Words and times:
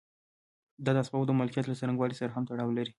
دا 0.85 0.91
د 0.95 0.97
اسبابو 1.03 1.25
د 1.27 1.31
مالکیت 1.39 1.65
له 1.67 1.75
څرنګوالي 1.79 2.15
سره 2.21 2.31
هم 2.35 2.43
تړاو 2.47 2.75
لري. 2.77 2.89